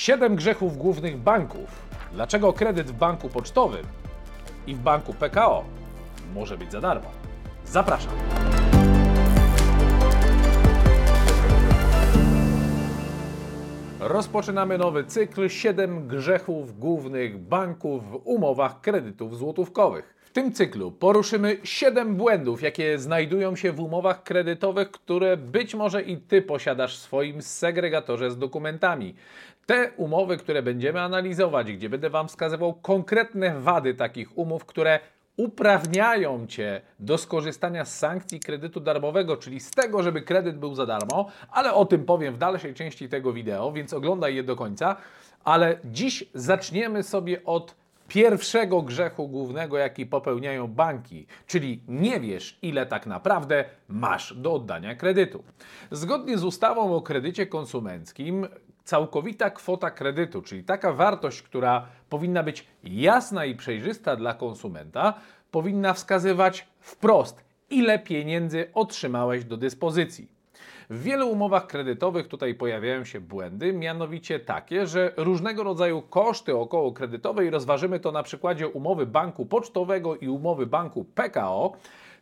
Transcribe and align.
Siedem 0.00 0.36
grzechów 0.36 0.76
głównych 0.76 1.18
banków. 1.18 1.68
Dlaczego 2.12 2.52
kredyt 2.52 2.90
w 2.90 2.92
banku 2.92 3.28
pocztowym 3.28 3.86
i 4.66 4.74
w 4.74 4.78
banku 4.78 5.14
PKO 5.14 5.64
może 6.34 6.58
być 6.58 6.72
za 6.72 6.80
darmo? 6.80 7.10
Zapraszam. 7.64 8.12
Rozpoczynamy 14.00 14.78
nowy 14.78 15.04
cykl 15.04 15.48
7 15.48 16.08
grzechów 16.08 16.78
głównych 16.78 17.38
banków 17.38 18.10
w 18.10 18.20
umowach 18.24 18.80
kredytów 18.80 19.38
złotówkowych. 19.38 20.19
W 20.30 20.32
tym 20.32 20.52
cyklu 20.52 20.92
poruszymy 20.92 21.56
7 21.64 22.16
błędów, 22.16 22.62
jakie 22.62 22.98
znajdują 22.98 23.56
się 23.56 23.72
w 23.72 23.80
umowach 23.80 24.22
kredytowych, 24.22 24.90
które 24.90 25.36
być 25.36 25.74
może 25.74 26.02
i 26.02 26.16
Ty 26.16 26.42
posiadasz 26.42 26.98
w 26.98 27.00
swoim 27.00 27.42
segregatorze 27.42 28.30
z 28.30 28.38
dokumentami. 28.38 29.14
Te 29.66 29.90
umowy, 29.96 30.36
które 30.36 30.62
będziemy 30.62 31.00
analizować, 31.00 31.72
gdzie 31.72 31.88
będę 31.88 32.10
Wam 32.10 32.28
wskazywał 32.28 32.74
konkretne 32.74 33.60
wady 33.60 33.94
takich 33.94 34.38
umów, 34.38 34.64
które 34.64 35.00
uprawniają 35.36 36.46
Cię 36.46 36.80
do 36.98 37.18
skorzystania 37.18 37.84
z 37.84 37.98
sankcji 37.98 38.40
kredytu 38.40 38.80
darmowego, 38.80 39.36
czyli 39.36 39.60
z 39.60 39.70
tego, 39.70 40.02
żeby 40.02 40.22
kredyt 40.22 40.58
był 40.58 40.74
za 40.74 40.86
darmo, 40.86 41.30
ale 41.50 41.74
o 41.74 41.84
tym 41.84 42.04
powiem 42.04 42.34
w 42.34 42.38
dalszej 42.38 42.74
części 42.74 43.08
tego 43.08 43.32
wideo, 43.32 43.72
więc 43.72 43.92
oglądaj 43.92 44.34
je 44.34 44.42
do 44.42 44.56
końca. 44.56 44.96
Ale 45.44 45.78
dziś 45.84 46.24
zaczniemy 46.34 47.02
sobie 47.02 47.44
od 47.44 47.79
pierwszego 48.10 48.82
grzechu 48.82 49.28
głównego, 49.28 49.78
jaki 49.78 50.06
popełniają 50.06 50.66
banki, 50.66 51.26
czyli 51.46 51.82
nie 51.88 52.20
wiesz, 52.20 52.58
ile 52.62 52.86
tak 52.86 53.06
naprawdę 53.06 53.64
masz 53.88 54.34
do 54.34 54.52
oddania 54.52 54.94
kredytu. 54.94 55.44
Zgodnie 55.90 56.38
z 56.38 56.44
ustawą 56.44 56.96
o 56.96 57.02
kredycie 57.02 57.46
konsumenckim, 57.46 58.48
całkowita 58.84 59.50
kwota 59.50 59.90
kredytu, 59.90 60.42
czyli 60.42 60.64
taka 60.64 60.92
wartość, 60.92 61.42
która 61.42 61.86
powinna 62.08 62.42
być 62.42 62.66
jasna 62.84 63.44
i 63.44 63.54
przejrzysta 63.54 64.16
dla 64.16 64.34
konsumenta, 64.34 65.14
powinna 65.50 65.92
wskazywać 65.94 66.68
wprost, 66.80 67.44
ile 67.70 67.98
pieniędzy 67.98 68.70
otrzymałeś 68.74 69.44
do 69.44 69.56
dyspozycji. 69.56 70.39
W 70.90 71.02
wielu 71.02 71.28
umowach 71.28 71.66
kredytowych 71.66 72.28
tutaj 72.28 72.54
pojawiają 72.54 73.04
się 73.04 73.20
błędy, 73.20 73.72
mianowicie 73.72 74.40
takie, 74.40 74.86
że 74.86 75.12
różnego 75.16 75.62
rodzaju 75.62 76.02
koszty 76.02 76.56
około 76.56 76.92
kredytowej, 76.92 77.50
rozważymy 77.50 78.00
to 78.00 78.12
na 78.12 78.22
przykładzie 78.22 78.68
umowy 78.68 79.06
banku 79.06 79.46
pocztowego 79.46 80.16
i 80.16 80.28
umowy 80.28 80.66
banku 80.66 81.04
PKO, 81.04 81.72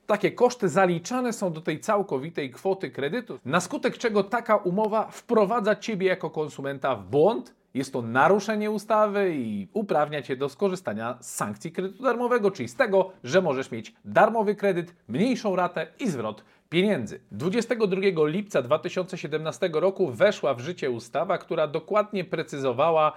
takie 0.06 0.30
koszty 0.32 0.68
zaliczane 0.68 1.32
są 1.32 1.52
do 1.52 1.60
tej 1.60 1.80
całkowitej 1.80 2.50
kwoty 2.50 2.90
kredytu, 2.90 3.38
na 3.44 3.60
skutek 3.60 3.98
czego 3.98 4.24
taka 4.24 4.56
umowa 4.56 5.08
wprowadza 5.10 5.76
Ciebie 5.76 6.06
jako 6.06 6.30
konsumenta 6.30 6.96
w 6.96 7.06
błąd. 7.06 7.54
Jest 7.74 7.92
to 7.92 8.02
naruszenie 8.02 8.70
ustawy 8.70 9.34
i 9.34 9.68
uprawnia 9.72 10.22
Cię 10.22 10.36
do 10.36 10.48
skorzystania 10.48 11.18
z 11.20 11.34
sankcji 11.34 11.72
kredytu 11.72 12.02
darmowego, 12.02 12.50
czyli 12.50 12.68
z 12.68 12.76
tego, 12.76 13.10
że 13.24 13.42
możesz 13.42 13.70
mieć 13.70 13.94
darmowy 14.04 14.54
kredyt, 14.54 14.94
mniejszą 15.08 15.56
ratę 15.56 15.86
i 15.98 16.08
zwrot 16.08 16.44
pieniędzy. 16.68 17.20
22 17.30 18.00
lipca 18.26 18.62
2017 18.62 19.70
roku 19.72 20.08
weszła 20.10 20.54
w 20.54 20.60
życie 20.60 20.90
ustawa, 20.90 21.38
która 21.38 21.66
dokładnie 21.66 22.24
precyzowała, 22.24 23.12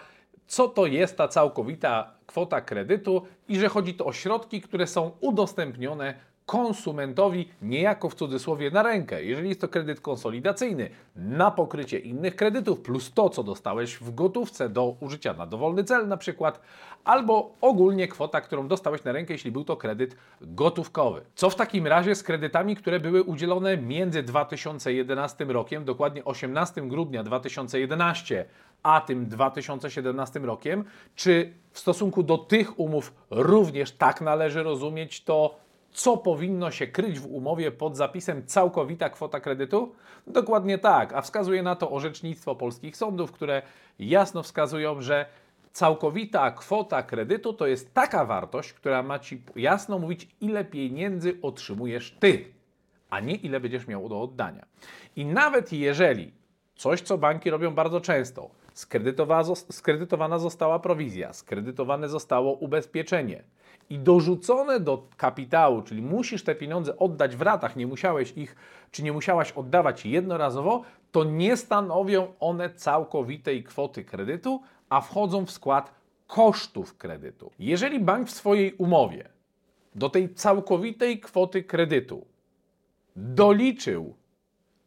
co 0.47 0.67
to 0.67 0.85
jest 0.85 1.17
ta 1.17 1.27
całkowita 1.27 2.13
kwota 2.25 2.61
kredytu 2.61 3.25
i 3.47 3.59
że 3.59 3.69
chodzi 3.69 3.93
to 3.93 4.05
o 4.05 4.13
środki, 4.13 4.61
które 4.61 4.87
są 4.87 5.11
udostępnione 5.19 6.30
konsumentowi 6.51 7.49
niejako 7.61 8.09
w 8.09 8.15
cudzysłowie 8.15 8.71
na 8.71 8.83
rękę. 8.83 9.23
Jeżeli 9.23 9.49
jest 9.49 9.61
to 9.61 9.67
kredyt 9.67 10.01
konsolidacyjny 10.01 10.89
na 11.15 11.51
pokrycie 11.51 11.99
innych 11.99 12.35
kredytów, 12.35 12.81
plus 12.81 13.11
to, 13.13 13.29
co 13.29 13.43
dostałeś 13.43 13.95
w 13.95 14.15
gotówce 14.15 14.69
do 14.69 14.95
użycia 14.99 15.33
na 15.33 15.45
dowolny 15.45 15.83
cel 15.83 16.07
na 16.07 16.17
przykład, 16.17 16.61
albo 17.03 17.55
ogólnie 17.61 18.07
kwota, 18.07 18.41
którą 18.41 18.67
dostałeś 18.67 19.03
na 19.03 19.11
rękę, 19.11 19.33
jeśli 19.33 19.51
był 19.51 19.63
to 19.63 19.77
kredyt 19.77 20.15
gotówkowy. 20.41 21.21
Co 21.35 21.49
w 21.49 21.55
takim 21.55 21.87
razie 21.87 22.15
z 22.15 22.23
kredytami, 22.23 22.75
które 22.75 22.99
były 22.99 23.23
udzielone 23.23 23.77
między 23.77 24.23
2011 24.23 25.45
rokiem, 25.45 25.85
dokładnie 25.85 26.25
18 26.25 26.81
grudnia 26.81 27.23
2011, 27.23 28.45
a 28.83 29.01
tym 29.01 29.25
2017 29.25 30.39
rokiem? 30.39 30.83
Czy 31.15 31.53
w 31.71 31.79
stosunku 31.79 32.23
do 32.23 32.37
tych 32.37 32.79
umów 32.79 33.13
również 33.29 33.91
tak 33.91 34.21
należy 34.21 34.63
rozumieć 34.63 35.23
to 35.23 35.70
co 35.91 36.17
powinno 36.17 36.71
się 36.71 36.87
kryć 36.87 37.19
w 37.19 37.25
umowie 37.25 37.71
pod 37.71 37.97
zapisem 37.97 38.45
całkowita 38.45 39.09
kwota 39.09 39.39
kredytu? 39.39 39.95
Dokładnie 40.27 40.77
tak, 40.77 41.13
a 41.13 41.21
wskazuje 41.21 41.63
na 41.63 41.75
to 41.75 41.91
orzecznictwo 41.91 42.55
polskich 42.55 42.97
sądów, 42.97 43.31
które 43.31 43.61
jasno 43.99 44.43
wskazują, 44.43 45.01
że 45.01 45.25
całkowita 45.73 46.51
kwota 46.51 47.03
kredytu 47.03 47.53
to 47.53 47.67
jest 47.67 47.93
taka 47.93 48.25
wartość, 48.25 48.73
która 48.73 49.03
ma 49.03 49.19
ci 49.19 49.41
jasno 49.55 49.99
mówić, 49.99 50.27
ile 50.41 50.65
pieniędzy 50.65 51.37
otrzymujesz 51.41 52.17
ty, 52.19 52.45
a 53.09 53.19
nie 53.19 53.35
ile 53.35 53.59
będziesz 53.59 53.87
miał 53.87 54.09
do 54.09 54.21
oddania. 54.21 54.65
I 55.15 55.25
nawet 55.25 55.73
jeżeli 55.73 56.31
coś, 56.75 57.01
co 57.01 57.17
banki 57.17 57.49
robią 57.49 57.71
bardzo 57.71 58.01
często, 58.01 58.49
skredytowana 59.69 60.39
została 60.39 60.79
prowizja, 60.79 61.33
skredytowane 61.33 62.09
zostało 62.09 62.53
ubezpieczenie, 62.53 63.43
i 63.89 63.99
dorzucone 63.99 64.79
do 64.79 65.07
kapitału, 65.17 65.81
czyli 65.81 66.01
musisz 66.01 66.43
te 66.43 66.55
pieniądze 66.55 66.97
oddać 66.97 67.35
w 67.35 67.41
ratach, 67.41 67.75
nie 67.75 67.87
musiałeś 67.87 68.33
ich, 68.37 68.55
czy 68.91 69.03
nie 69.03 69.13
musiałaś 69.13 69.51
oddawać 69.51 70.05
jednorazowo, 70.05 70.81
to 71.11 71.23
nie 71.23 71.57
stanowią 71.57 72.33
one 72.39 72.69
całkowitej 72.69 73.63
kwoty 73.63 74.03
kredytu, 74.03 74.61
a 74.89 75.01
wchodzą 75.01 75.45
w 75.45 75.51
skład 75.51 75.91
kosztów 76.27 76.97
kredytu. 76.97 77.51
Jeżeli 77.59 77.99
bank 77.99 78.27
w 78.27 78.31
swojej 78.31 78.73
umowie 78.73 79.29
do 79.95 80.09
tej 80.09 80.33
całkowitej 80.33 81.19
kwoty 81.19 81.63
kredytu 81.63 82.25
doliczył 83.15 84.15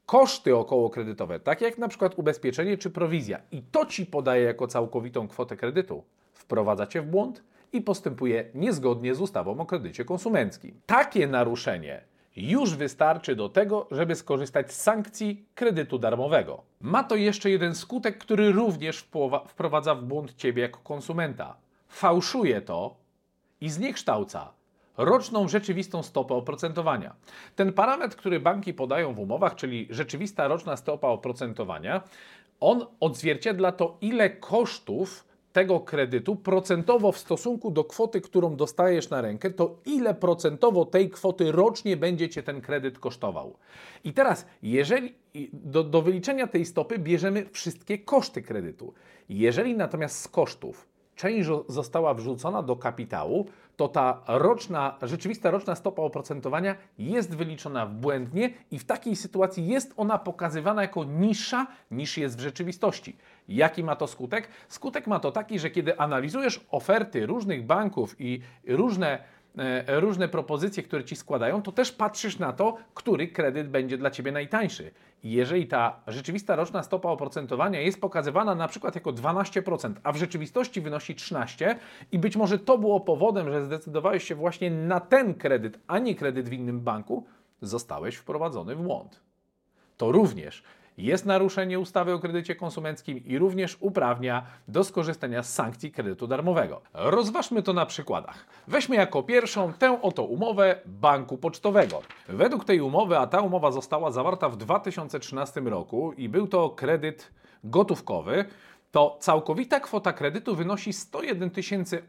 koszty 0.07 0.57
okołokredytowe, 0.57 1.41
takie 1.41 1.65
jak 1.65 1.79
na 1.79 1.89
przykład 1.89 2.19
ubezpieczenie 2.19 2.79
czy 2.79 2.91
prowizja, 2.91 3.41
i 3.53 3.63
to 3.63 3.87
ci 3.87 4.07
podaje 4.07 4.45
jako 4.45 4.67
całkowitą 4.67 5.29
kwotę 5.29 5.57
kredytu, 5.57 6.05
wprowadza 6.33 6.87
cię 6.87 7.03
w 7.03 7.07
błąd 7.07 7.43
i 7.75 7.81
postępuje 7.81 8.51
niezgodnie 8.55 9.15
z 9.15 9.21
ustawą 9.21 9.61
o 9.61 9.67
kredycie 9.67 10.05
konsumenckim. 10.05 10.81
Takie 10.87 11.27
naruszenie 11.27 12.05
już 12.37 12.77
wystarczy 12.77 13.37
do 13.37 13.49
tego, 13.49 13.87
żeby 13.91 14.15
skorzystać 14.15 14.73
z 14.73 14.83
sankcji 14.83 15.45
kredytu 15.55 15.99
darmowego. 15.99 16.63
Ma 16.81 17.05
to 17.05 17.17
jeszcze 17.17 17.51
jeden 17.51 17.75
skutek, 17.75 18.19
który 18.19 18.53
również 18.53 19.09
wprowadza 19.49 19.95
w 19.95 20.05
błąd 20.05 20.35
Ciebie 20.35 20.63
jako 20.63 20.81
konsumenta. 20.81 21.57
Fałszuje 21.89 22.61
to 22.61 22.97
i 23.61 23.71
zniekształca 23.71 24.53
roczną 24.97 25.49
rzeczywistą 25.49 26.03
stopę 26.03 26.35
oprocentowania. 26.35 27.15
Ten 27.57 27.73
parametr, 27.73 28.17
który 28.17 28.41
banki 28.41 28.75
podają 28.75 29.15
w 29.15 29.19
umowach, 29.19 29.55
czyli 29.55 29.89
rzeczywista 29.91 30.49
roczna 30.49 30.77
stopa 30.77 31.09
oprocentowania, 31.09 32.03
on 32.61 32.87
odzwierciedla 33.01 33.73
to, 33.73 33.97
ile 34.01 34.31
kosztów 34.31 35.25
tego 35.55 35.81
kredytu 35.81 36.37
procentowo 36.37 37.13
w 37.13 37.19
stosunku 37.19 37.71
do 37.71 37.85
kwoty, 37.85 38.21
którą 38.21 38.57
dostajesz 38.57 39.11
na 39.11 39.21
rękę, 39.21 39.51
to 39.51 39.77
ile 39.87 40.15
procentowo 40.15 40.85
tej 40.85 41.11
kwoty 41.11 41.53
rocznie 41.53 41.97
będzie 41.97 42.29
cię 42.29 42.43
ten 42.43 42.61
kredyt 42.61 42.99
kosztował. 42.99 43.57
I 44.05 44.13
teraz, 44.13 44.47
jeżeli 44.63 45.15
do, 45.53 45.85
do 45.85 46.03
wyliczenia 46.03 46.47
tej 46.47 46.67
stopy 46.67 46.99
bierzemy 46.99 47.47
wszystkie 47.53 47.99
koszty 47.99 48.43
kredytu. 48.43 48.95
Jeżeli 49.29 49.77
natomiast 49.77 50.21
z 50.21 50.29
kosztów 50.29 50.87
część 51.17 51.49
została 51.69 52.15
wrzucona 52.15 52.63
do 52.63 52.77
kapitału, 52.77 53.47
to 53.77 53.89
ta 53.89 54.21
roczna, 54.29 54.99
rzeczywista 55.03 55.51
roczna 55.51 55.75
stopa 55.75 56.03
oprocentowania 56.03 56.75
jest 56.99 57.37
wyliczona 57.37 57.87
błędnie 57.87 58.51
i 58.71 58.79
w 58.79 58.85
takiej 58.85 59.17
sytuacji 59.17 59.67
jest 59.67 59.95
ona 59.97 60.19
pokazywana 60.19 60.83
jako 60.83 61.05
niższa 61.05 61.67
niż 61.91 62.19
jest 62.19 62.37
w 62.39 62.41
rzeczywistości. 62.41 63.17
Jaki 63.49 63.85
ma 63.85 63.97
to 63.97 64.07
skutek? 64.07 64.49
Skutek 64.69 65.07
ma 65.07 65.21
to 65.21 65.33
taki, 65.33 65.59
że 65.59 65.71
kiedy 65.71 65.99
analizujesz 65.99 66.61
oferty 66.71 67.27
różnych 67.27 67.67
banków 67.67 68.17
i 68.19 68.41
różne 68.67 69.19
różne 69.87 70.29
propozycje, 70.29 70.83
które 70.83 71.05
ci 71.05 71.17
składają, 71.17 71.63
to 71.63 71.73
też 71.73 71.93
patrzysz 71.93 72.39
na 72.39 72.53
to, 72.53 72.77
który 72.95 73.29
kredyt 73.29 73.69
będzie 73.69 73.99
dla 73.99 74.11
ciebie 74.11 74.33
najtańszy. 74.33 74.91
Jeżeli 75.25 75.67
ta 75.67 76.01
rzeczywista 76.07 76.57
roczna 76.57 76.83
stopa 76.83 77.09
oprocentowania 77.09 77.81
jest 77.81 78.01
pokazywana 78.01 78.55
na 78.55 78.69
przykład 78.69 78.95
jako 78.95 79.11
12%, 79.11 79.95
a 80.03 80.13
w 80.13 80.17
rzeczywistości 80.17 80.81
wynosi 80.81 81.15
13% 81.15 81.75
i 82.13 82.19
być 82.19 82.37
może 82.37 82.59
to 82.59 82.79
było 82.79 83.01
powodem, 83.01 83.53
że 83.53 83.65
zdecydowałeś 83.65 84.25
się 84.25 84.35
właśnie 84.35 84.71
na 84.71 85.01
ten 85.01 85.35
kredyt, 85.35 85.79
a 85.87 85.99
nie 85.99 86.15
kredyt 86.15 86.49
w 86.49 86.53
innym 86.53 86.81
banku, 86.81 87.27
zostałeś 87.63 88.17
wprowadzony 88.17 88.77
w 88.77 88.83
błąd. 88.83 89.21
To 89.97 90.13
również 90.13 90.63
jest 90.99 91.27
naruszenie 91.27 91.79
ustawy 91.79 92.13
o 92.13 92.19
kredycie 92.19 92.55
konsumenckim 92.55 93.25
i 93.25 93.39
również 93.39 93.77
uprawnia 93.81 94.47
do 94.69 94.85
skorzystania 94.85 95.43
z 95.43 95.55
sankcji 95.55 95.93
kredytu 95.93 96.27
darmowego. 96.27 96.81
Rozważmy 96.95 97.63
to 97.63 97.73
na 97.73 97.87
przykładach. 97.87 98.47
Weźmy 98.69 98.97
jako 98.97 99.23
pierwszą 99.23 99.73
tę 99.73 100.03
oto 100.03 100.25
umowę 100.25 100.79
banku 100.87 101.39
pocztowego. 101.39 102.03
Według 102.29 102.65
tej 102.65 102.81
umowy, 102.81 103.19
a 103.19 103.27
ta 103.27 103.41
umowa 103.41 103.73
została 103.73 104.11
zawarta 104.11 104.49
w 104.49 104.57
2013 104.57 105.61
roku 105.61 106.13
i 106.13 106.29
był 106.29 106.49
to 106.49 106.71
kredyt 106.71 107.33
gotówkowy, 107.65 108.45
to 108.91 109.17
całkowita 109.21 109.81
kwota 109.81 110.13
kredytu 110.13 110.57
wynosi 110.57 110.93
101 110.93 111.51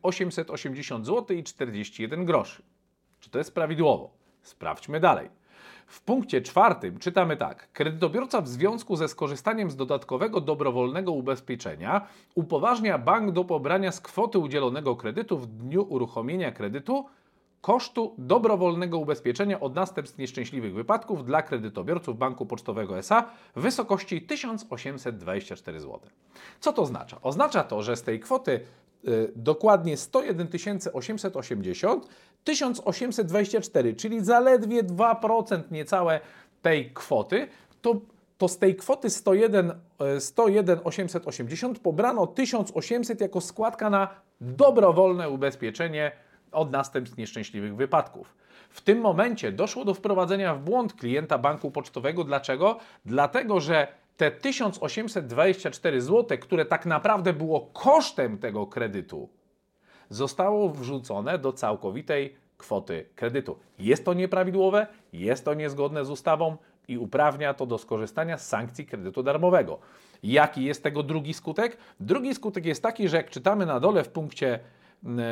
880 0.01 1.05
zł 1.05 1.37
i 1.37 1.43
41 1.43 2.25
groszy. 2.25 2.63
Czy 3.19 3.29
to 3.29 3.37
jest 3.37 3.53
prawidłowo? 3.53 4.09
Sprawdźmy 4.41 4.99
dalej. 4.99 5.29
W 5.87 6.01
punkcie 6.01 6.41
czwartym 6.41 6.99
czytamy 6.99 7.37
tak. 7.37 7.71
Kredytobiorca 7.73 8.41
w 8.41 8.47
związku 8.47 8.95
ze 8.95 9.07
skorzystaniem 9.07 9.71
z 9.71 9.75
dodatkowego 9.75 10.41
dobrowolnego 10.41 11.11
ubezpieczenia 11.11 12.07
upoważnia 12.35 12.97
bank 12.97 13.31
do 13.31 13.43
pobrania 13.43 13.91
z 13.91 14.01
kwoty 14.01 14.39
udzielonego 14.39 14.95
kredytu 14.95 15.37
w 15.37 15.47
dniu 15.47 15.85
uruchomienia 15.89 16.51
kredytu 16.51 17.05
kosztu 17.61 18.13
dobrowolnego 18.17 18.97
ubezpieczenia 18.97 19.59
od 19.59 19.75
następstw 19.75 20.17
nieszczęśliwych 20.17 20.73
wypadków 20.73 21.25
dla 21.25 21.41
kredytobiorców 21.41 22.17
Banku 22.17 22.45
Pocztowego 22.45 22.97
SA 22.97 23.29
w 23.55 23.61
wysokości 23.61 24.21
1824 24.21 25.79
zł. 25.79 25.99
Co 26.59 26.73
to 26.73 26.81
oznacza? 26.81 27.17
Oznacza 27.21 27.63
to, 27.63 27.83
że 27.83 27.95
z 27.95 28.03
tej 28.03 28.19
kwoty 28.19 28.59
dokładnie 29.36 29.98
101 29.98 30.48
880 30.94 32.07
1824, 32.44 33.94
czyli 33.94 34.25
zaledwie 34.25 34.84
2% 34.84 35.62
niecałe 35.72 36.19
tej 36.62 36.94
kwoty, 36.94 37.48
to, 37.81 38.02
to 38.38 38.48
z 38.48 38.57
tej 38.57 38.75
kwoty 38.75 39.10
101, 39.10 39.74
101 40.19 40.80
880 40.84 41.80
pobrano 41.80 42.28
1800 42.28 43.22
jako 43.22 43.42
składka 43.42 43.90
na 43.90 44.07
dobrowolne 44.42 45.30
ubezpieczenie 45.30 46.12
od 46.52 46.72
następstw 46.72 47.18
nieszczęśliwych 47.18 47.75
wypadków. 47.75 48.36
W 48.69 48.81
tym 48.81 49.02
momencie 49.02 49.52
doszło 49.52 49.86
do 49.86 49.94
wprowadzenia 49.94 50.56
w 50.56 50.62
błąd 50.62 50.94
klienta 50.94 51.38
banku 51.38 51.72
pocztowego. 51.72 52.24
Dlaczego? 52.24 52.78
Dlatego, 53.06 53.60
że 53.60 53.88
te 54.17 54.31
1824 54.31 56.01
zł, 56.01 56.38
które 56.38 56.65
tak 56.65 56.85
naprawdę 56.85 57.33
było 57.33 57.62
kosztem 57.62 58.38
tego 58.38 58.67
kredytu, 58.67 59.29
zostało 60.09 60.69
wrzucone 60.69 61.39
do 61.39 61.53
całkowitej 61.53 62.35
kwoty 62.57 63.06
kredytu. 63.15 63.59
Jest 63.79 64.06
to 64.06 64.13
nieprawidłowe, 64.13 64.88
jest 65.13 65.45
to 65.45 65.53
niezgodne 65.53 66.06
z 66.06 66.09
ustawą 66.09 66.57
i 66.88 66.97
uprawnia 66.97 67.53
to 67.53 67.65
do 67.65 67.77
skorzystania 67.77 68.38
z 68.38 68.47
sankcji 68.47 68.85
kredytu 68.85 69.23
darmowego. 69.23 69.79
Jaki 70.23 70.63
jest 70.63 70.83
tego 70.83 71.03
drugi 71.03 71.33
skutek? 71.33 71.77
Drugi 72.00 72.35
skutek 72.35 72.65
jest 72.65 72.83
taki, 72.83 73.09
że 73.09 73.18
jak 73.18 73.29
czytamy 73.29 73.65
na 73.65 73.79
dole 73.79 74.03
w 74.03 74.09
punkcie 74.09 74.59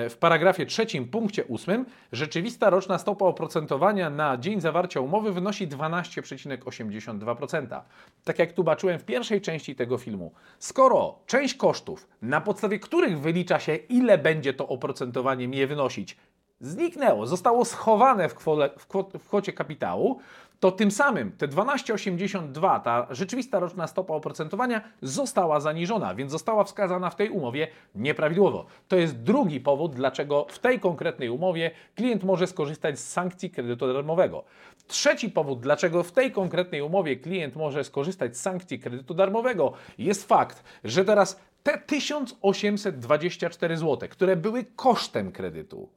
w 0.09 0.15
paragrafie 0.19 0.65
trzecim, 0.65 1.07
punkcie 1.07 1.45
ósmym, 1.45 1.85
rzeczywista 2.11 2.69
roczna 2.69 2.97
stopa 2.97 3.25
oprocentowania 3.25 4.09
na 4.09 4.37
dzień 4.37 4.61
zawarcia 4.61 4.99
umowy 4.99 5.31
wynosi 5.31 5.67
12,82%. 5.67 7.81
Tak 8.23 8.39
jak 8.39 8.53
tu 8.53 8.63
baczyłem 8.63 8.99
w 8.99 9.05
pierwszej 9.05 9.41
części 9.41 9.75
tego 9.75 9.97
filmu. 9.97 10.31
Skoro 10.59 11.19
część 11.27 11.53
kosztów, 11.53 12.07
na 12.21 12.41
podstawie 12.41 12.79
których 12.79 13.19
wylicza 13.19 13.59
się, 13.59 13.75
ile 13.75 14.17
będzie 14.17 14.53
to 14.53 14.67
oprocentowanie 14.67 15.57
je 15.57 15.67
wynosić, 15.67 16.17
zniknęło, 16.59 17.27
zostało 17.27 17.65
schowane 17.65 18.29
w, 18.29 18.35
kwole, 18.35 18.69
w 19.19 19.27
kwocie 19.27 19.53
kapitału, 19.53 20.19
to 20.63 20.71
tym 20.71 20.91
samym 20.91 21.31
te 21.31 21.47
12,82, 21.47 22.81
ta 22.81 23.07
rzeczywista 23.09 23.59
roczna 23.59 23.87
stopa 23.87 24.13
oprocentowania 24.13 24.81
została 25.01 25.59
zaniżona, 25.59 26.15
więc 26.15 26.31
została 26.31 26.63
wskazana 26.63 27.09
w 27.09 27.15
tej 27.15 27.29
umowie 27.29 27.67
nieprawidłowo. 27.95 28.65
To 28.87 28.95
jest 28.95 29.21
drugi 29.21 29.59
powód, 29.59 29.95
dlaczego 29.95 30.45
w 30.49 30.59
tej 30.59 30.79
konkretnej 30.79 31.29
umowie 31.29 31.71
klient 31.95 32.23
może 32.23 32.47
skorzystać 32.47 32.99
z 32.99 33.09
sankcji 33.09 33.49
kredytu 33.49 33.93
darmowego. 33.93 34.43
Trzeci 34.87 35.29
powód, 35.29 35.59
dlaczego 35.59 36.03
w 36.03 36.11
tej 36.11 36.31
konkretnej 36.31 36.81
umowie 36.81 37.15
klient 37.15 37.55
może 37.55 37.83
skorzystać 37.83 38.37
z 38.37 38.41
sankcji 38.41 38.79
kredytu 38.79 39.13
darmowego, 39.13 39.73
jest 39.97 40.27
fakt, 40.27 40.63
że 40.83 41.05
teraz 41.05 41.39
te 41.63 41.77
1824 41.77 43.77
zł, 43.77 44.09
które 44.09 44.35
były 44.35 44.65
kosztem 44.75 45.31
kredytu, 45.31 45.89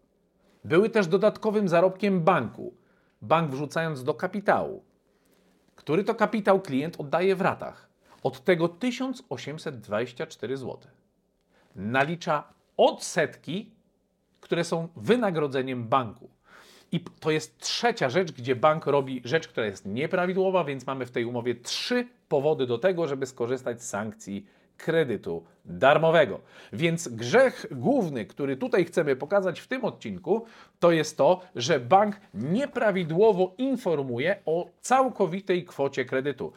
były 0.64 0.90
też 0.90 1.06
dodatkowym 1.06 1.68
zarobkiem 1.68 2.20
banku 2.20 2.74
bank 3.22 3.50
wrzucając 3.50 4.04
do 4.04 4.14
kapitału, 4.14 4.84
który 5.76 6.04
to 6.04 6.14
kapitał 6.14 6.60
klient 6.60 7.00
oddaje 7.00 7.36
w 7.36 7.40
ratach. 7.40 7.88
Od 8.22 8.44
tego 8.44 8.68
1824 8.68 10.56
zł. 10.56 10.78
Nalicza 11.76 12.44
odsetki, 12.76 13.70
które 14.40 14.64
są 14.64 14.88
wynagrodzeniem 14.96 15.88
banku. 15.88 16.30
I 16.92 17.00
to 17.00 17.30
jest 17.30 17.58
trzecia 17.58 18.10
rzecz, 18.10 18.32
gdzie 18.32 18.56
bank 18.56 18.86
robi 18.86 19.22
rzecz, 19.24 19.48
która 19.48 19.66
jest 19.66 19.86
nieprawidłowa, 19.86 20.64
więc 20.64 20.86
mamy 20.86 21.06
w 21.06 21.10
tej 21.10 21.24
umowie 21.24 21.54
trzy 21.54 22.08
powody 22.28 22.66
do 22.66 22.78
tego, 22.78 23.06
żeby 23.06 23.26
skorzystać 23.26 23.82
z 23.82 23.88
sankcji 23.88 24.46
kredytu 24.76 25.44
darmowego. 25.64 26.40
Więc 26.73 27.08
grzech 27.08 27.67
główny, 27.70 28.26
który 28.26 28.56
tutaj 28.56 28.84
chcemy 28.84 29.17
pokazać 29.17 29.61
w 29.61 29.69
tym 29.69 29.84
odcinku, 29.84 30.46
to 30.78 30.93
jest 30.93 31.17
to, 31.17 31.40
że 31.55 31.81
bank 31.81 32.20
nieprawidłowo 32.34 33.55
informuje 33.58 34.37
o 34.44 34.70
całkowitej 34.81 35.64
kwocie 35.64 36.05
kredytu. 36.05 36.52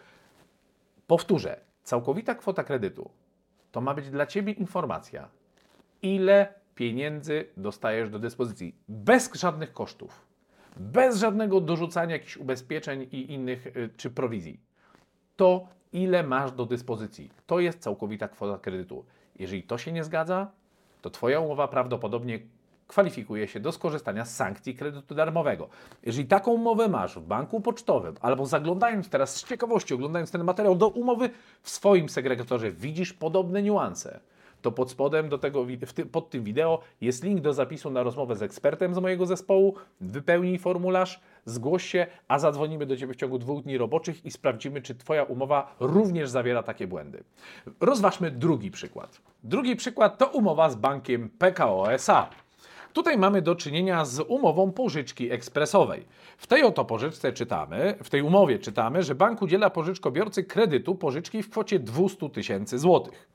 Powtórzę, 1.07 1.60
całkowita 1.83 2.36
kwota 2.36 2.63
kredytu 2.63 3.10
to 3.71 3.81
ma 3.81 3.94
być 3.94 4.10
dla 4.10 4.25
Ciebie 4.25 4.54
informacja, 4.54 5.30
ile 6.01 6.54
pieniędzy 6.75 7.45
dostajesz 7.57 8.10
do 8.10 8.19
dyspozycji, 8.19 8.75
bez 8.88 9.33
żadnych 9.33 9.74
kosztów, 9.74 10.25
bez 10.77 11.18
żadnego 11.18 11.62
dorzucania 11.62 12.13
jakichś 12.13 12.38
ubezpieczeń 12.38 13.07
i 13.12 13.33
innych 13.33 13.68
y, 13.68 13.89
czy 13.98 14.10
prowizji. 14.10 14.60
To 15.36 15.68
ile 15.94 16.24
masz 16.24 16.51
do 16.51 16.65
dyspozycji. 16.65 17.30
To 17.47 17.59
jest 17.59 17.80
całkowita 17.80 18.27
kwota 18.27 18.57
kredytu. 18.57 19.06
Jeżeli 19.39 19.63
to 19.63 19.77
się 19.77 19.91
nie 19.91 20.03
zgadza, 20.03 20.51
to 21.01 21.09
Twoja 21.09 21.39
umowa 21.39 21.68
prawdopodobnie 21.68 22.39
kwalifikuje 22.88 23.47
się 23.47 23.59
do 23.59 23.71
skorzystania 23.71 24.25
z 24.25 24.36
sankcji 24.36 24.75
kredytu 24.75 25.15
darmowego. 25.15 25.69
Jeżeli 26.03 26.27
taką 26.27 26.51
umowę 26.51 26.88
masz 26.88 27.15
w 27.15 27.21
banku 27.21 27.62
pocztowym, 27.62 28.15
albo 28.21 28.45
zaglądając 28.45 29.09
teraz 29.09 29.36
z 29.36 29.44
ciekawości, 29.44 29.94
oglądając 29.94 30.31
ten 30.31 30.44
materiał 30.44 30.75
do 30.75 30.88
umowy 30.88 31.30
w 31.62 31.69
swoim 31.69 32.09
segregatorze, 32.09 32.71
widzisz 32.71 33.13
podobne 33.13 33.63
niuanse, 33.63 34.19
to 34.62 34.71
pod 34.71 34.92
spodem 34.92 35.30
do 35.30 35.38
tego, 35.38 35.65
pod 36.12 36.30
tym 36.30 36.44
wideo 36.44 36.80
jest 37.01 37.24
link 37.24 37.42
do 37.42 37.53
zapisu 37.53 37.89
na 37.89 38.03
rozmowę 38.03 38.35
z 38.35 38.42
ekspertem 38.42 38.95
z 38.95 38.97
mojego 38.97 39.25
zespołu. 39.25 39.75
Wypełnij 40.01 40.57
formularz, 40.57 41.19
zgłoś 41.49 41.85
się, 41.85 42.07
a 42.27 42.39
zadzwonimy 42.39 42.85
do 42.85 42.97
Ciebie 42.97 43.13
w 43.13 43.17
ciągu 43.17 43.39
dwóch 43.39 43.63
dni 43.63 43.77
roboczych 43.77 44.25
i 44.25 44.31
sprawdzimy, 44.31 44.81
czy 44.81 44.95
Twoja 44.95 45.23
umowa 45.23 45.75
również 45.79 46.29
zawiera 46.29 46.63
takie 46.63 46.87
błędy. 46.87 47.23
Rozważmy 47.79 48.31
drugi 48.31 48.71
przykład. 48.71 49.21
Drugi 49.43 49.75
przykład 49.75 50.17
to 50.17 50.27
umowa 50.27 50.69
z 50.69 50.75
bankiem 50.75 51.29
PKO 51.29 51.94
SA. 51.94 52.29
Tutaj 52.94 53.18
mamy 53.18 53.41
do 53.41 53.56
czynienia 53.56 54.06
z 54.06 54.19
umową 54.19 54.71
pożyczki 54.71 55.31
ekspresowej. 55.31 56.06
W 56.37 56.47
tej 56.47 56.63
oto 56.63 56.85
pożyczce 56.85 57.33
czytamy, 57.33 57.95
w 58.03 58.09
tej 58.09 58.21
umowie 58.21 58.59
czytamy, 58.59 59.03
że 59.03 59.15
bank 59.15 59.41
udziela 59.41 59.69
pożyczkobiorcy 59.69 60.44
kredytu 60.44 60.95
pożyczki 60.95 61.44
w 61.44 61.49
kwocie 61.49 61.79
200 61.79 62.29
tysięcy 62.29 62.79
złotych. 62.79 63.27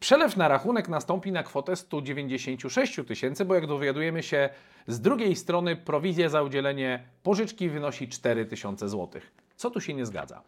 Przelew 0.00 0.36
na 0.36 0.48
rachunek 0.48 0.88
nastąpi 0.88 1.32
na 1.32 1.42
kwotę 1.42 1.76
196 1.76 3.00
tysięcy, 3.06 3.44
bo 3.44 3.54
jak 3.54 3.66
dowiadujemy 3.66 4.22
się 4.22 4.48
z 4.86 5.00
drugiej 5.00 5.36
strony 5.36 5.76
prowizja 5.76 6.28
za 6.28 6.42
udzielenie 6.42 7.02
pożyczki 7.22 7.68
wynosi 7.68 8.08
4 8.08 8.46
tysiące 8.46 8.88
złotych. 8.88 9.32
Co 9.56 9.70
tu 9.70 9.80
się 9.80 9.94
nie 9.94 10.06
zgadza? 10.06 10.42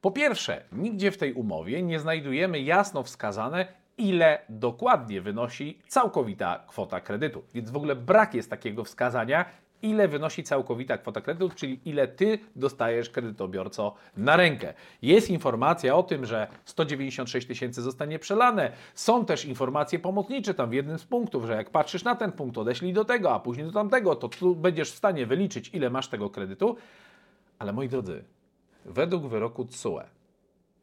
Po 0.00 0.10
pierwsze, 0.10 0.64
nigdzie 0.72 1.10
w 1.10 1.16
tej 1.16 1.32
umowie 1.32 1.82
nie 1.82 2.00
znajdujemy 2.00 2.60
jasno 2.60 3.02
wskazane, 3.02 3.66
ile 3.98 4.38
dokładnie 4.48 5.20
wynosi 5.20 5.78
całkowita 5.88 6.64
kwota 6.68 7.00
kredytu. 7.00 7.42
Więc 7.54 7.70
w 7.70 7.76
ogóle 7.76 7.96
brak 7.96 8.34
jest 8.34 8.50
takiego 8.50 8.84
wskazania, 8.84 9.44
ile 9.84 10.08
wynosi 10.08 10.42
całkowita 10.42 10.98
kwota 10.98 11.20
kredytu, 11.20 11.54
czyli 11.54 11.80
ile 11.84 12.08
ty 12.08 12.38
dostajesz 12.56 13.10
kredytobiorco 13.10 13.94
na 14.16 14.36
rękę. 14.36 14.74
Jest 15.02 15.30
informacja 15.30 15.96
o 15.96 16.02
tym, 16.02 16.26
że 16.26 16.48
196 16.64 17.46
tysięcy 17.46 17.82
zostanie 17.82 18.18
przelane. 18.18 18.72
Są 18.94 19.24
też 19.24 19.44
informacje 19.44 19.98
pomocnicze 19.98 20.54
tam 20.54 20.70
w 20.70 20.72
jednym 20.72 20.98
z 20.98 21.04
punktów, 21.04 21.44
że 21.44 21.52
jak 21.52 21.70
patrzysz 21.70 22.04
na 22.04 22.14
ten 22.14 22.32
punkt, 22.32 22.58
odeślij 22.58 22.92
do 22.92 23.04
tego, 23.04 23.34
a 23.34 23.40
później 23.40 23.66
do 23.66 23.72
tamtego, 23.72 24.16
to 24.16 24.28
tu 24.28 24.56
będziesz 24.56 24.92
w 24.92 24.96
stanie 24.96 25.26
wyliczyć, 25.26 25.70
ile 25.72 25.90
masz 25.90 26.08
tego 26.08 26.30
kredytu. 26.30 26.76
Ale 27.58 27.72
moi 27.72 27.88
drodzy, 27.88 28.24
według 28.84 29.26
wyroku 29.26 29.64
TSUE 29.64 30.00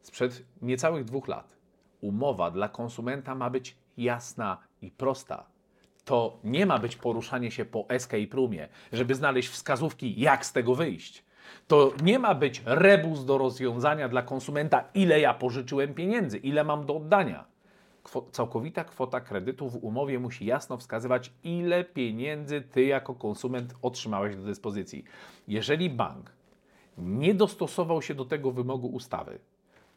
sprzed 0.02 0.44
niecałych 0.62 1.04
dwóch 1.04 1.28
lat 1.28 1.56
umowa 2.02 2.50
dla 2.50 2.68
konsumenta 2.68 3.34
ma 3.34 3.50
być 3.50 3.76
jasna 3.96 4.58
i 4.82 4.90
prosta 4.90 5.51
to 6.04 6.38
nie 6.44 6.66
ma 6.66 6.78
być 6.78 6.96
poruszanie 6.96 7.50
się 7.50 7.64
po 7.64 7.84
escape 7.88 8.36
roomie, 8.36 8.68
żeby 8.92 9.14
znaleźć 9.14 9.48
wskazówki, 9.48 10.20
jak 10.20 10.46
z 10.46 10.52
tego 10.52 10.74
wyjść. 10.74 11.24
To 11.66 11.92
nie 12.02 12.18
ma 12.18 12.34
być 12.34 12.62
rebus 12.66 13.24
do 13.24 13.38
rozwiązania 13.38 14.08
dla 14.08 14.22
konsumenta, 14.22 14.84
ile 14.94 15.20
ja 15.20 15.34
pożyczyłem 15.34 15.94
pieniędzy, 15.94 16.38
ile 16.38 16.64
mam 16.64 16.86
do 16.86 16.96
oddania. 16.96 17.44
Kwo 18.02 18.26
całkowita 18.32 18.84
kwota 18.84 19.20
kredytu 19.20 19.70
w 19.70 19.84
umowie 19.84 20.18
musi 20.18 20.46
jasno 20.46 20.76
wskazywać, 20.76 21.32
ile 21.44 21.84
pieniędzy 21.84 22.60
ty 22.60 22.84
jako 22.84 23.14
konsument 23.14 23.74
otrzymałeś 23.82 24.36
do 24.36 24.42
dyspozycji. 24.42 25.04
Jeżeli 25.48 25.90
bank 25.90 26.32
nie 26.98 27.34
dostosował 27.34 28.02
się 28.02 28.14
do 28.14 28.24
tego 28.24 28.52
wymogu 28.52 28.88
ustawy, 28.88 29.38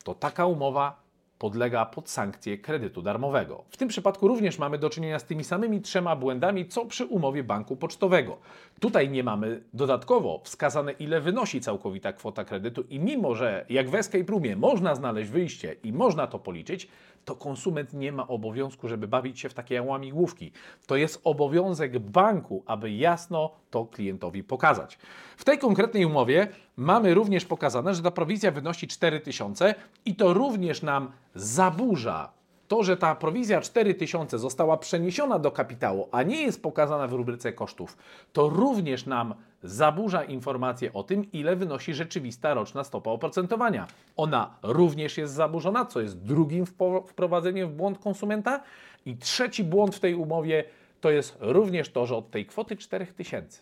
to 0.03 0.15
taka 0.15 0.45
umowa 0.45 1.04
podlega 1.39 1.85
pod 1.85 2.09
sankcję 2.09 2.57
kredytu 2.57 3.01
darmowego. 3.01 3.63
W 3.69 3.77
tym 3.77 3.87
przypadku 3.87 4.27
również 4.27 4.59
mamy 4.59 4.77
do 4.77 4.89
czynienia 4.89 5.19
z 5.19 5.23
tymi 5.23 5.43
samymi 5.43 5.81
trzema 5.81 6.15
błędami, 6.15 6.67
co 6.67 6.85
przy 6.85 7.05
umowie 7.05 7.43
banku 7.43 7.75
pocztowego. 7.75 8.37
Tutaj 8.79 9.09
nie 9.09 9.23
mamy 9.23 9.63
dodatkowo 9.73 10.41
wskazane, 10.43 10.91
ile 10.91 11.21
wynosi 11.21 11.61
całkowita 11.61 12.13
kwota 12.13 12.45
kredytu 12.45 12.81
i 12.89 12.99
mimo, 12.99 13.35
że 13.35 13.65
jak 13.69 13.89
w 13.89 13.95
Escape 13.95 14.31
Roomie 14.31 14.55
można 14.55 14.95
znaleźć 14.95 15.29
wyjście 15.29 15.75
i 15.83 15.93
można 15.93 16.27
to 16.27 16.39
policzyć, 16.39 16.87
to 17.25 17.35
konsument 17.35 17.93
nie 17.93 18.11
ma 18.11 18.27
obowiązku, 18.27 18.87
żeby 18.87 19.07
bawić 19.07 19.39
się 19.39 19.49
w 19.49 19.53
takie 19.53 19.81
łamigłówki. 19.81 20.51
To 20.87 20.95
jest 20.95 21.21
obowiązek 21.23 21.99
banku, 21.99 22.63
aby 22.65 22.91
jasno 22.91 23.51
to 23.69 23.85
klientowi 23.85 24.43
pokazać. 24.43 24.97
W 25.37 25.43
tej 25.43 25.59
konkretnej 25.59 26.05
umowie 26.05 26.47
mamy 26.77 27.13
również 27.13 27.45
pokazane, 27.45 27.95
że 27.95 28.01
ta 28.01 28.11
prowizja 28.11 28.51
wynosi 28.51 28.87
4000 28.87 29.75
i 30.05 30.15
to 30.15 30.33
również 30.33 30.81
nam 30.81 31.11
zaburza 31.35 32.35
to, 32.67 32.83
że 32.83 32.97
ta 32.97 33.15
prowizja 33.15 33.61
4000 33.61 34.39
została 34.39 34.77
przeniesiona 34.77 35.39
do 35.39 35.51
kapitału, 35.51 36.09
a 36.11 36.23
nie 36.23 36.41
jest 36.41 36.61
pokazana 36.63 37.07
w 37.07 37.13
rubryce 37.13 37.53
kosztów, 37.53 37.97
to 38.33 38.49
również 38.49 39.05
nam 39.05 39.33
zaburza 39.63 40.23
informację 40.23 40.93
o 40.93 41.03
tym, 41.03 41.31
ile 41.31 41.55
wynosi 41.55 41.93
rzeczywista 41.93 42.53
roczna 42.53 42.83
stopa 42.83 43.11
oprocentowania. 43.11 43.87
Ona 44.17 44.57
również 44.63 45.17
jest 45.17 45.33
zaburzona, 45.33 45.85
co 45.85 46.01
jest 46.01 46.17
drugim 46.17 46.65
wprowadzeniem 47.07 47.69
w 47.69 47.73
błąd 47.73 47.99
konsumenta. 47.99 48.63
I 49.05 49.17
trzeci 49.17 49.63
błąd 49.63 49.95
w 49.95 49.99
tej 49.99 50.15
umowie 50.15 50.63
to 51.01 51.11
jest 51.11 51.37
również 51.39 51.89
to, 51.89 52.05
że 52.05 52.15
od 52.15 52.31
tej 52.31 52.45
kwoty 52.45 52.77
4000 52.77 53.61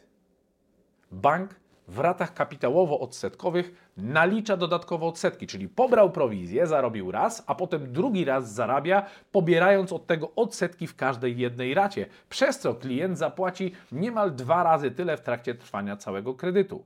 bank 1.11 1.55
w 1.87 1.99
ratach 1.99 2.33
kapitałowo-odsetkowych 2.33 3.71
nalicza 3.97 4.57
dodatkowo 4.57 5.07
odsetki, 5.07 5.47
czyli 5.47 5.69
pobrał 5.69 6.11
prowizję, 6.11 6.67
zarobił 6.67 7.11
raz, 7.11 7.43
a 7.47 7.55
potem 7.55 7.93
drugi 7.93 8.25
raz 8.25 8.53
zarabia, 8.53 9.05
pobierając 9.31 9.93
od 9.93 10.07
tego 10.07 10.31
odsetki 10.35 10.87
w 10.87 10.95
każdej 10.95 11.37
jednej 11.37 11.73
racie, 11.73 12.05
przez 12.29 12.59
co 12.59 12.73
klient 12.73 13.17
zapłaci 13.17 13.71
niemal 13.91 14.35
dwa 14.35 14.63
razy 14.63 14.91
tyle 14.91 15.17
w 15.17 15.21
trakcie 15.21 15.55
trwania 15.55 15.97
całego 15.97 16.33
kredytu. 16.33 16.83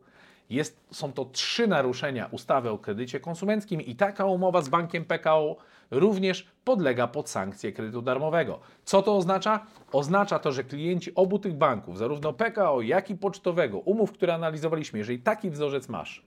Jest, 0.50 0.80
są 0.92 1.14
to 1.14 1.26
trzy 1.26 1.68
naruszenia 1.68 2.28
ustawy 2.32 2.70
o 2.70 2.78
kredycie 2.78 3.20
konsumenckim 3.20 3.82
i 3.82 3.96
taka 3.96 4.26
umowa 4.26 4.62
z 4.62 4.70
bankiem 4.70 5.06
PKO 5.06 5.56
również 5.92 6.48
podlega 6.64 7.08
pod 7.08 7.30
sankcję 7.30 7.72
kredytu 7.72 8.02
darmowego. 8.02 8.60
Co 8.84 9.02
to 9.02 9.18
oznacza? 9.18 9.66
Oznacza 9.92 10.40
to, 10.40 10.52
że 10.52 10.64
klienci 10.64 11.16
obu 11.16 11.40
tych 11.40 11.54
banków, 11.54 11.98
zarówno 11.98 12.34
PKO, 12.34 12.82
jak 12.82 13.10
i 13.10 13.16
pocztowego, 13.16 13.80
umów, 13.80 14.12
które 14.12 14.34
analizowaliśmy, 14.34 15.00
jeżeli 15.00 15.20
taki 15.20 15.50
wzorzec 15.50 15.90
masz, 15.90 16.26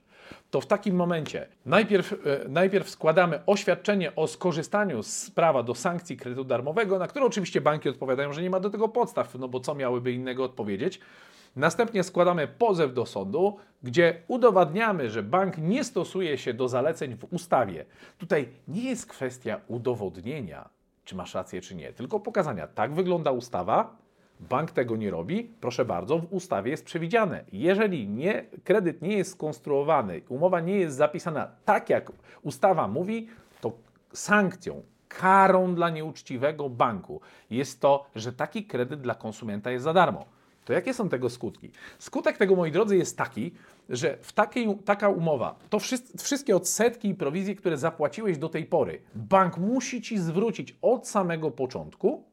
to 0.51 0.61
w 0.61 0.65
takim 0.65 0.95
momencie 0.95 1.47
najpierw, 1.65 2.13
e, 2.13 2.49
najpierw 2.49 2.89
składamy 2.89 3.45
oświadczenie 3.45 4.15
o 4.15 4.27
skorzystaniu 4.27 5.03
z 5.03 5.31
prawa 5.31 5.63
do 5.63 5.75
sankcji 5.75 6.17
kredytu 6.17 6.43
darmowego, 6.43 6.99
na 6.99 7.07
które 7.07 7.25
oczywiście 7.25 7.61
banki 7.61 7.89
odpowiadają, 7.89 8.33
że 8.33 8.41
nie 8.41 8.49
ma 8.49 8.59
do 8.59 8.69
tego 8.69 8.87
podstaw, 8.87 9.35
no 9.35 9.47
bo 9.47 9.59
co 9.59 9.75
miałyby 9.75 10.11
innego 10.11 10.43
odpowiedzieć. 10.43 10.99
Następnie 11.55 12.03
składamy 12.03 12.47
pozew 12.47 12.93
do 12.93 13.05
sądu, 13.05 13.57
gdzie 13.83 14.21
udowadniamy, 14.27 15.09
że 15.09 15.23
bank 15.23 15.57
nie 15.57 15.83
stosuje 15.83 16.37
się 16.37 16.53
do 16.53 16.67
zaleceń 16.67 17.15
w 17.15 17.33
ustawie. 17.33 17.85
Tutaj 18.17 18.49
nie 18.67 18.89
jest 18.89 19.05
kwestia 19.05 19.61
udowodnienia, 19.67 20.69
czy 21.05 21.15
masz 21.15 21.33
rację, 21.33 21.61
czy 21.61 21.75
nie, 21.75 21.93
tylko 21.93 22.19
pokazania, 22.19 22.67
tak 22.67 22.93
wygląda 22.93 23.31
ustawa, 23.31 23.97
bank 24.39 24.71
tego 24.71 24.95
nie 24.95 25.11
robi, 25.11 25.51
proszę 25.61 25.85
bardzo, 25.85 26.19
w 26.19 26.33
ustawie 26.33 26.71
jest 26.71 26.85
przewidziane. 26.85 27.43
Jeżeli 27.51 28.07
nie, 28.07 28.45
kredyt 28.63 29.01
nie 29.01 29.17
jest 29.17 29.31
skonstruowany, 29.31 30.21
umowa 30.29 30.59
nie 30.59 30.75
jest 30.75 30.97
zapisana 30.97 31.47
tak, 31.65 31.89
jak 31.89 32.11
ustawa 32.41 32.87
mówi, 32.87 33.27
to 33.61 33.71
sankcją, 34.13 34.83
karą 35.07 35.75
dla 35.75 35.89
nieuczciwego 35.89 36.69
banku 36.69 37.21
jest 37.49 37.81
to, 37.81 38.05
że 38.15 38.33
taki 38.33 38.65
kredyt 38.65 39.01
dla 39.01 39.15
konsumenta 39.15 39.71
jest 39.71 39.83
za 39.83 39.93
darmo. 39.93 40.25
To 40.71 40.75
jakie 40.75 40.93
są 40.93 41.09
tego 41.09 41.29
skutki? 41.29 41.71
Skutek 41.99 42.37
tego, 42.37 42.55
moi 42.55 42.71
drodzy, 42.71 42.97
jest 42.97 43.17
taki, 43.17 43.51
że 43.89 44.17
w 44.21 44.33
takiej, 44.33 44.77
taka 44.85 45.09
umowa, 45.09 45.59
to 45.69 45.79
wszystkie 46.17 46.55
odsetki 46.55 47.09
i 47.09 47.15
prowizje, 47.15 47.55
które 47.55 47.77
zapłaciłeś 47.77 48.37
do 48.37 48.49
tej 48.49 48.65
pory, 48.65 49.01
bank 49.15 49.57
musi 49.57 50.01
ci 50.01 50.17
zwrócić 50.17 50.77
od 50.81 51.07
samego 51.07 51.51
początku, 51.51 52.23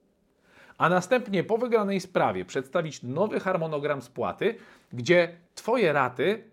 a 0.78 0.88
następnie 0.88 1.44
po 1.44 1.58
wygranej 1.58 2.00
sprawie 2.00 2.44
przedstawić 2.44 3.02
nowy 3.02 3.40
harmonogram 3.40 4.02
spłaty, 4.02 4.54
gdzie 4.92 5.36
Twoje 5.54 5.92
raty 5.92 6.44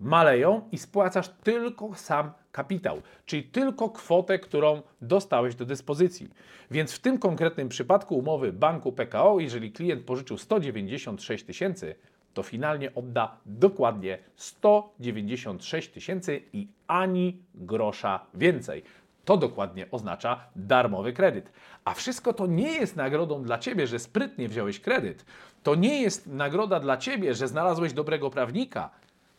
maleją 0.00 0.68
i 0.72 0.78
spłacasz 0.78 1.28
tylko 1.28 1.94
sam 1.94 2.32
kapitał, 2.52 3.02
czyli 3.26 3.42
tylko 3.42 3.90
kwotę, 3.90 4.38
którą 4.38 4.82
dostałeś 5.02 5.54
do 5.54 5.66
dyspozycji. 5.66 6.30
Więc 6.70 6.92
w 6.92 6.98
tym 6.98 7.18
konkretnym 7.18 7.68
przypadku 7.68 8.18
umowy 8.18 8.52
banku 8.52 8.92
PKO, 8.92 9.40
jeżeli 9.40 9.72
klient 9.72 10.04
pożyczył 10.04 10.38
196 10.38 11.44
tysięcy, 11.44 11.94
to 12.34 12.42
finalnie 12.42 12.94
odda 12.94 13.36
dokładnie 13.46 14.18
196 14.36 15.88
tysięcy 15.88 16.42
i 16.52 16.68
ani 16.86 17.42
grosza 17.54 18.26
więcej. 18.34 18.82
To 19.24 19.36
dokładnie 19.36 19.86
oznacza 19.90 20.40
darmowy 20.56 21.12
kredyt. 21.12 21.52
A 21.84 21.94
wszystko 21.94 22.32
to 22.32 22.46
nie 22.46 22.72
jest 22.72 22.96
nagrodą 22.96 23.42
dla 23.42 23.58
ciebie, 23.58 23.86
że 23.86 23.98
sprytnie 23.98 24.48
wziąłeś 24.48 24.80
kredyt. 24.80 25.24
To 25.62 25.74
nie 25.74 26.02
jest 26.02 26.26
nagroda 26.26 26.80
dla 26.80 26.96
ciebie, 26.96 27.34
że 27.34 27.48
znalazłeś 27.48 27.92
dobrego 27.92 28.30
prawnika. 28.30 28.90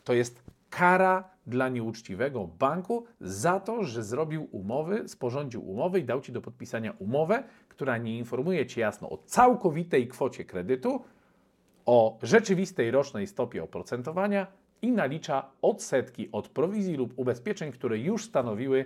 To 0.04 0.12
jest 0.12 0.41
kara 0.72 1.30
dla 1.46 1.68
nieuczciwego 1.68 2.46
banku 2.58 3.04
za 3.20 3.60
to, 3.60 3.84
że 3.84 4.02
zrobił 4.02 4.48
umowy, 4.52 5.08
sporządził 5.08 5.70
umowy 5.70 6.00
i 6.00 6.04
dał 6.04 6.20
ci 6.20 6.32
do 6.32 6.40
podpisania 6.40 6.92
umowę, 6.98 7.42
która 7.68 7.98
nie 7.98 8.18
informuje 8.18 8.66
cię 8.66 8.80
jasno 8.80 9.10
o 9.10 9.16
całkowitej 9.16 10.08
kwocie 10.08 10.44
kredytu, 10.44 11.04
o 11.86 12.18
rzeczywistej 12.22 12.90
rocznej 12.90 13.26
stopie 13.26 13.62
oprocentowania 13.62 14.46
i 14.82 14.92
nalicza 14.92 15.50
odsetki 15.62 16.28
od 16.32 16.48
prowizji 16.48 16.96
lub 16.96 17.12
ubezpieczeń, 17.16 17.72
które 17.72 17.98
już 17.98 18.24
stanowiły 18.24 18.84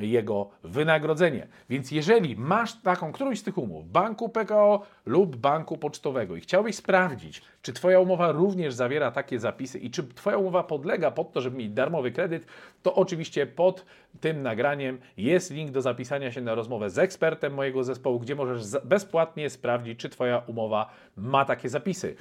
jego 0.00 0.50
wynagrodzenie. 0.64 1.46
Więc 1.70 1.90
jeżeli 1.90 2.36
masz 2.36 2.80
taką 2.80 3.12
którąś 3.12 3.38
z 3.38 3.42
tych 3.42 3.58
umów, 3.58 3.90
banku 3.90 4.28
PKO 4.28 4.82
lub 5.06 5.36
banku 5.36 5.78
pocztowego 5.78 6.36
i 6.36 6.40
chciałbyś 6.40 6.76
sprawdzić, 6.76 7.42
czy 7.62 7.72
Twoja 7.72 8.00
umowa 8.00 8.32
również 8.32 8.74
zawiera 8.74 9.10
takie 9.10 9.38
zapisy 9.38 9.78
i 9.78 9.90
czy 9.90 10.02
Twoja 10.02 10.36
umowa 10.36 10.62
podlega 10.62 11.10
pod 11.10 11.32
to, 11.32 11.40
żeby 11.40 11.56
mieć 11.56 11.70
darmowy 11.70 12.12
kredyt, 12.12 12.46
to 12.82 12.94
oczywiście 12.94 13.46
pod 13.46 13.84
tym 14.20 14.42
nagraniem 14.42 14.98
jest 15.16 15.50
link 15.50 15.70
do 15.70 15.82
zapisania 15.82 16.32
się 16.32 16.40
na 16.40 16.54
rozmowę 16.54 16.90
z 16.90 16.98
ekspertem 16.98 17.54
mojego 17.54 17.84
zespołu, 17.84 18.20
gdzie 18.20 18.34
możesz 18.34 18.62
bezpłatnie 18.84 19.50
sprawdzić, 19.50 19.98
czy 19.98 20.08
Twoja 20.08 20.42
umowa 20.46 20.90
ma 21.16 21.44
takie 21.44 21.68
zapisy. 21.68 22.16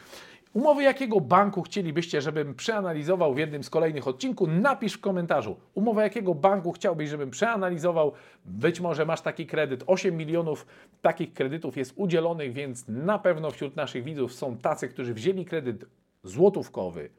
Umowy 0.56 0.84
jakiego 0.84 1.22
banku 1.22 1.62
chcielibyście, 1.62 2.22
żebym 2.22 2.56
przeanalizował 2.56 3.34
w 3.34 3.38
jednym 3.38 3.64
z 3.64 3.70
kolejnych 3.70 4.08
odcinków? 4.08 4.50
Napisz 4.52 4.94
w 4.94 5.02
komentarzu. 5.02 5.56
Umowę 5.74 6.04
jakiego 6.04 6.36
banku 6.36 6.72
chciałbyś, 6.72 7.10
żebym 7.10 7.32
przeanalizował? 7.32 8.12
Być 8.46 8.80
może 8.80 9.06
masz 9.06 9.22
taki 9.22 9.48
kredyt. 9.48 9.84
8 9.88 10.18
milionów 10.18 10.66
takich 11.02 11.34
kredytów 11.34 11.78
jest 11.78 11.94
udzielonych, 11.96 12.54
więc 12.54 12.86
na 12.88 13.20
pewno 13.20 13.52
wśród 13.52 13.76
naszych 13.76 14.04
widzów 14.04 14.34
są 14.34 14.58
tacy, 14.58 14.88
którzy 14.88 15.14
wzięli 15.14 15.46
kredyt 15.46 15.86
złotówkowy, 16.24 17.10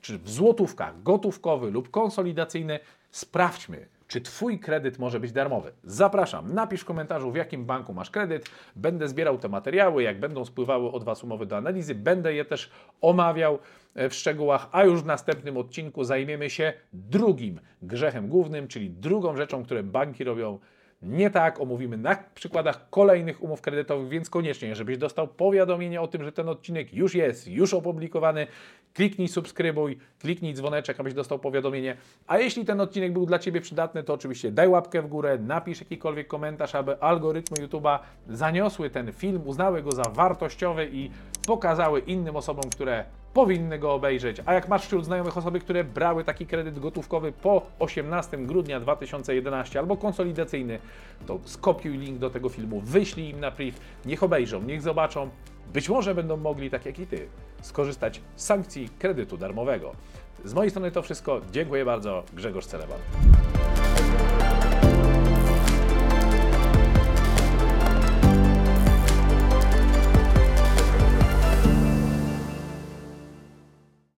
czy 0.00 0.18
w 0.18 0.30
złotówkach, 0.30 1.02
gotówkowy 1.02 1.70
lub 1.70 1.90
konsolidacyjny. 1.90 2.80
Sprawdźmy, 3.10 3.86
czy 4.08 4.20
Twój 4.20 4.58
kredyt 4.58 4.98
może 4.98 5.20
być 5.20 5.32
darmowy? 5.32 5.72
Zapraszam, 5.84 6.54
napisz 6.54 6.80
w 6.80 6.84
komentarzu, 6.84 7.30
w 7.30 7.36
jakim 7.36 7.64
banku 7.64 7.94
masz 7.94 8.10
kredyt. 8.10 8.50
Będę 8.76 9.08
zbierał 9.08 9.38
te 9.38 9.48
materiały, 9.48 10.02
jak 10.02 10.20
będą 10.20 10.44
spływały 10.44 10.92
od 10.92 11.04
Was 11.04 11.24
umowy 11.24 11.46
do 11.46 11.56
analizy, 11.56 11.94
będę 11.94 12.34
je 12.34 12.44
też 12.44 12.70
omawiał 13.00 13.58
e, 13.94 14.08
w 14.08 14.14
szczegółach, 14.14 14.68
a 14.72 14.84
już 14.84 15.02
w 15.02 15.06
następnym 15.06 15.56
odcinku 15.56 16.04
zajmiemy 16.04 16.50
się 16.50 16.72
drugim 16.92 17.60
grzechem 17.82 18.28
głównym, 18.28 18.68
czyli 18.68 18.90
drugą 18.90 19.36
rzeczą, 19.36 19.64
które 19.64 19.82
banki 19.82 20.24
robią 20.24 20.58
nie 21.02 21.30
tak, 21.30 21.60
omówimy 21.60 21.96
na 21.96 22.16
przykładach 22.34 22.90
kolejnych 22.90 23.42
umów 23.42 23.60
kredytowych, 23.60 24.08
więc 24.08 24.30
koniecznie, 24.30 24.74
żebyś 24.74 24.98
dostał 24.98 25.28
powiadomienie 25.28 26.00
o 26.00 26.08
tym, 26.08 26.24
że 26.24 26.32
ten 26.32 26.48
odcinek 26.48 26.94
już 26.94 27.14
jest, 27.14 27.48
już 27.48 27.74
opublikowany, 27.74 28.46
kliknij 28.94 29.28
subskrybuj, 29.28 29.98
kliknij 30.18 30.54
dzwoneczek, 30.54 31.00
abyś 31.00 31.14
dostał 31.14 31.38
powiadomienie. 31.38 31.96
A 32.26 32.38
jeśli 32.38 32.64
ten 32.64 32.80
odcinek 32.80 33.12
był 33.12 33.26
dla 33.26 33.38
Ciebie 33.38 33.60
przydatny, 33.60 34.02
to 34.02 34.14
oczywiście 34.14 34.52
daj 34.52 34.68
łapkę 34.68 35.02
w 35.02 35.06
górę, 35.06 35.38
napisz 35.38 35.80
jakikolwiek 35.80 36.26
komentarz, 36.26 36.74
aby 36.74 37.00
algorytmy 37.02 37.66
YouTube'a 37.66 37.98
zaniosły 38.28 38.90
ten 38.90 39.12
film, 39.12 39.42
uznały 39.46 39.82
go 39.82 39.92
za 39.92 40.02
wartościowy 40.02 40.88
i 40.92 41.10
pokazały 41.46 42.00
innym 42.00 42.36
osobom, 42.36 42.70
które 42.70 43.04
powinny 43.36 43.78
go 43.78 43.94
obejrzeć. 43.94 44.36
A 44.46 44.54
jak 44.54 44.68
masz 44.68 44.82
wśród 44.82 45.04
znajomych 45.04 45.36
osoby, 45.36 45.60
które 45.60 45.84
brały 45.84 46.24
taki 46.24 46.46
kredyt 46.46 46.78
gotówkowy 46.78 47.32
po 47.32 47.66
18 47.78 48.38
grudnia 48.38 48.80
2011 48.80 49.78
albo 49.78 49.96
konsolidacyjny, 49.96 50.78
to 51.26 51.38
skopiuj 51.44 51.98
link 51.98 52.18
do 52.18 52.30
tego 52.30 52.48
filmu, 52.48 52.80
wyślij 52.80 53.28
im 53.28 53.40
na 53.40 53.50
priv, 53.50 53.78
niech 54.04 54.22
obejrzą, 54.22 54.62
niech 54.62 54.82
zobaczą. 54.82 55.30
Być 55.72 55.88
może 55.88 56.14
będą 56.14 56.36
mogli, 56.36 56.70
tak 56.70 56.86
jak 56.86 56.98
i 56.98 57.06
Ty, 57.06 57.28
skorzystać 57.62 58.20
z 58.36 58.44
sankcji 58.44 58.88
kredytu 58.98 59.36
darmowego. 59.36 59.92
Z 60.44 60.54
mojej 60.54 60.70
strony 60.70 60.90
to 60.90 61.02
wszystko. 61.02 61.40
Dziękuję 61.52 61.84
bardzo. 61.84 62.22
Grzegorz 62.32 62.66
Celeban. 62.66 62.98